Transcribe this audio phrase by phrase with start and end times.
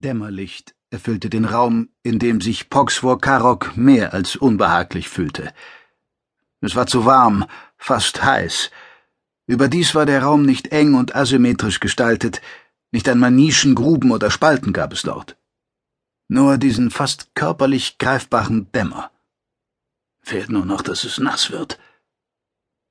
[0.00, 5.52] Dämmerlicht erfüllte den Raum, in dem sich Poxvor Karok mehr als unbehaglich fühlte.
[6.60, 7.44] Es war zu warm,
[7.76, 8.70] fast heiß.
[9.46, 12.40] Überdies war der Raum nicht eng und asymmetrisch gestaltet,
[12.90, 15.36] nicht einmal Nischen, Gruben oder Spalten gab es dort.
[16.28, 19.10] Nur diesen fast körperlich greifbaren Dämmer.
[20.20, 21.78] Fehlt nur noch, dass es nass wird.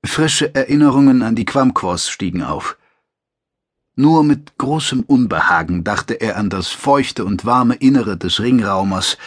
[0.05, 2.77] Frische Erinnerungen an die Quamquos stiegen auf.
[3.99, 9.17] Nur mit großem Unbehagen dachte er an das feuchte und warme Innere des Ringraumers,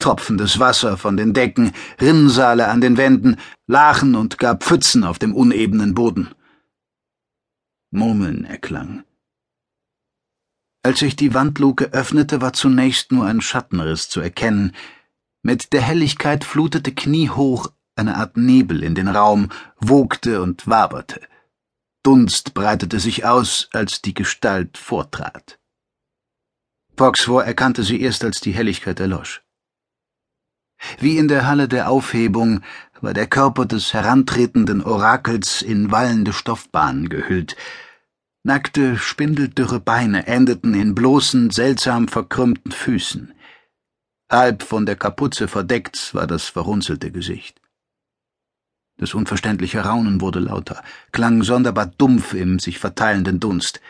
[0.00, 1.70] tropfendes Wasser von den Decken,
[2.00, 3.36] Rinnsale an den Wänden,
[3.68, 6.30] Lachen und gar Pfützen auf dem unebenen Boden.
[7.92, 9.04] Murmeln erklang.
[10.82, 14.72] Als sich die Wandluke öffnete, war zunächst nur ein Schattenriss zu erkennen.
[15.44, 21.20] Mit der Helligkeit flutete kniehoch eine Art Nebel in den Raum, wogte und waberte.
[22.02, 25.60] Dunst breitete sich aus, als die Gestalt vortrat.
[26.96, 29.42] Poxvor erkannte sie erst, als die Helligkeit erlosch.
[30.98, 32.62] Wie in der Halle der Aufhebung
[33.00, 37.56] war der Körper des herantretenden Orakels in wallende Stoffbahnen gehüllt.
[38.42, 43.32] Nackte, spindeldürre Beine endeten in bloßen, seltsam verkrümmten Füßen.
[44.28, 47.61] Halb von der Kapuze verdeckt war das verrunzelte Gesicht.
[48.98, 53.80] Das unverständliche Raunen wurde lauter, klang sonderbar dumpf im sich verteilenden Dunst.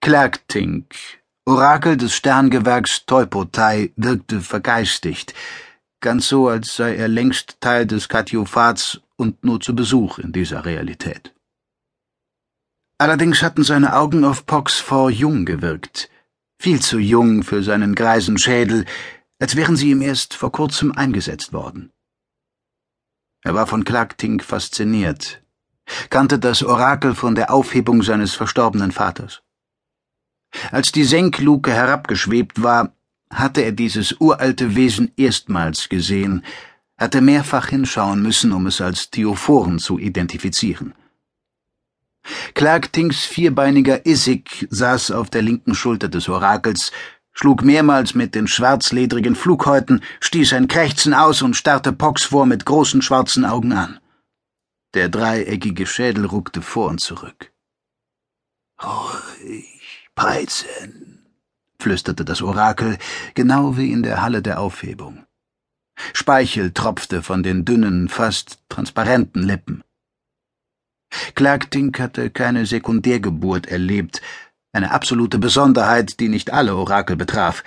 [0.00, 0.94] Klerktink,
[1.44, 5.34] Orakel des Sterngewerks Teupotai, wirkte vergeistigt,
[6.00, 10.64] ganz so, als sei er längst Teil des Katiophats und nur zu Besuch in dieser
[10.64, 11.32] Realität.
[12.98, 16.10] Allerdings hatten seine Augen auf Pox vor jung gewirkt,
[16.60, 18.84] viel zu jung für seinen greisen Schädel,
[19.40, 21.90] als wären sie ihm erst vor kurzem eingesetzt worden.
[23.42, 25.42] Er war von Klagtink fasziniert,
[26.10, 29.42] kannte das Orakel von der Aufhebung seines verstorbenen Vaters.
[30.70, 32.94] Als die Senkluke herabgeschwebt war,
[33.30, 36.44] hatte er dieses uralte Wesen erstmals gesehen,
[36.96, 40.94] hatte mehrfach hinschauen müssen, um es als Theophoren zu identifizieren.
[42.54, 46.92] Klagtinks vierbeiniger Issig saß auf der linken Schulter des Orakels,
[47.32, 52.66] schlug mehrmals mit den schwarzledrigen Flughäuten, stieß ein Krächzen aus und starrte Pox vor mit
[52.66, 53.98] großen schwarzen Augen an.
[54.94, 57.52] Der dreieckige Schädel ruckte vor und zurück.
[58.82, 61.26] Ruhig, Peizen,
[61.78, 62.98] flüsterte das Orakel,
[63.34, 65.24] genau wie in der Halle der Aufhebung.
[66.12, 69.82] Speichel tropfte von den dünnen, fast transparenten Lippen.
[71.34, 71.68] Clark
[71.98, 74.22] hatte keine Sekundärgeburt erlebt,
[74.72, 77.62] eine absolute Besonderheit, die nicht alle Orakel betraf.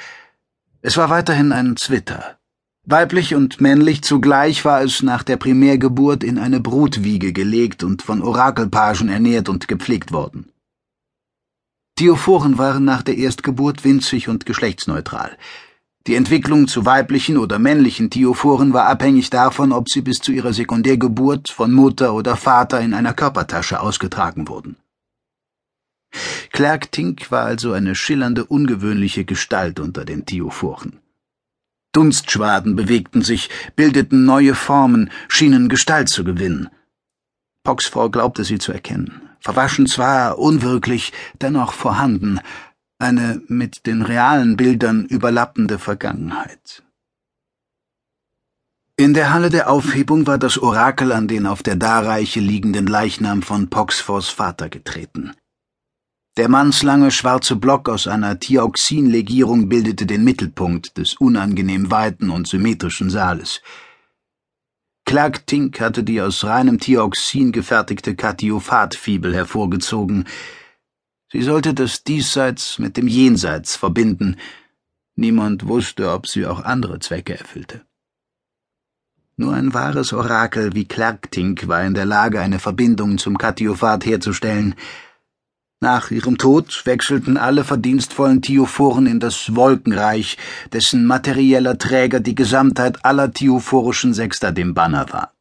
[0.82, 2.38] Es war weiterhin ein Zwitter.
[2.88, 8.22] Weiblich und männlich zugleich war es nach der Primärgeburt in eine Brutwiege gelegt und von
[8.22, 10.50] Orakelpagen ernährt und gepflegt worden.
[11.96, 15.38] Theophoren waren nach der Erstgeburt winzig und geschlechtsneutral.
[16.08, 20.54] Die Entwicklung zu weiblichen oder männlichen Theophoren war abhängig davon, ob sie bis zu ihrer
[20.54, 24.76] Sekundärgeburt von Mutter oder Vater in einer Körpertasche ausgetragen wurden.
[26.52, 31.00] Clark Tink war also eine schillernde, ungewöhnliche Gestalt unter den Theophoren.
[31.92, 36.70] Dunstschwaden bewegten sich, bildeten neue Formen, schienen Gestalt zu gewinnen.
[37.64, 39.22] Poxfrau glaubte sie zu erkennen.
[39.40, 42.40] Verwaschen zwar, unwirklich, dennoch vorhanden,
[43.00, 46.84] eine mit den realen Bildern überlappende Vergangenheit.
[48.98, 53.42] In der Halle der Aufhebung war das Orakel an den auf der Darreiche liegenden Leichnam
[53.42, 55.34] von Poxfors Vater getreten.
[56.38, 63.10] Der mannslange schwarze Block aus einer Thioxinlegierung bildete den Mittelpunkt des unangenehm weiten und symmetrischen
[63.10, 63.62] Saales.
[65.06, 70.26] Clark Tink hatte die aus reinem Thioxin gefertigte Katiophat-Fibel hervorgezogen.
[71.32, 74.36] Sie sollte das Diesseits mit dem Jenseits verbinden.
[75.16, 77.86] Niemand wusste, ob sie auch andere Zwecke erfüllte.
[79.38, 84.06] Nur ein wahres Orakel wie Clark Tink war in der Lage, eine Verbindung zum Katiophat
[84.06, 84.76] herzustellen–
[85.86, 90.36] nach ihrem Tod wechselten alle verdienstvollen Theophoren in das Wolkenreich,
[90.74, 95.32] dessen materieller Träger die Gesamtheit aller theophorischen Sechster dem Banner war.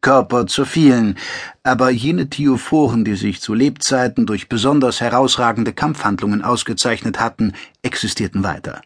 [0.00, 1.18] Körper zu vielen,
[1.62, 7.52] aber jene Theophoren, die sich zu Lebzeiten durch besonders herausragende Kampfhandlungen ausgezeichnet hatten,
[7.82, 8.80] existierten weiter.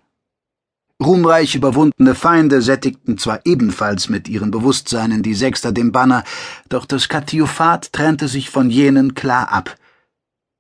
[1.00, 6.24] Ruhmreich überwundene Feinde sättigten zwar ebenfalls mit ihren Bewusstseinen die Sechster dem Banner,
[6.68, 9.76] doch das Katiophat trennte sich von jenen klar ab.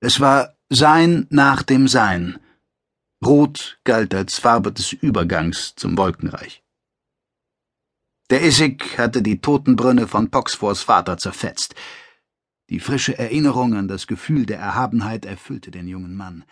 [0.04, 2.40] Es war Sein nach dem Sein.
[3.24, 6.64] Rot galt als Farbe des Übergangs zum Wolkenreich.
[8.28, 11.76] Der Essig hatte die Totenbrünne von Poxfors Vater zerfetzt.
[12.68, 16.44] Die frische Erinnerung an das Gefühl der Erhabenheit erfüllte den jungen Mann.